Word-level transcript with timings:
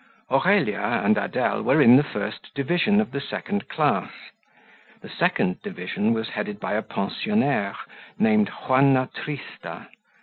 Aurelia 0.31 0.81
and 0.81 1.15
Adele 1.15 1.61
were 1.61 1.79
in 1.79 1.95
the 1.95 2.01
first 2.03 2.55
division 2.55 2.99
of 2.99 3.11
the 3.11 3.21
second 3.21 3.69
class; 3.69 4.11
the 5.01 5.09
second 5.09 5.61
division 5.61 6.11
was 6.11 6.29
headed 6.29 6.59
by 6.59 6.73
a 6.73 6.81
pensionnaire 6.81 7.77
named 8.17 8.49
Juanna 8.49 9.09
Trista. 9.13 9.89